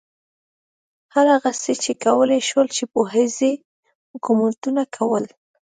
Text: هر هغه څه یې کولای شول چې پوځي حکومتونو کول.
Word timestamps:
هر 1.13 1.25
هغه 1.35 1.51
څه 1.61 1.69
یې 1.87 1.93
کولای 2.05 2.39
شول 2.49 2.67
چې 2.75 2.83
پوځي 2.93 3.53
حکومتونو 4.11 4.83
کول. 4.95 5.25